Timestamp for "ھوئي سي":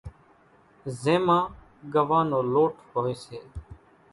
2.91-3.39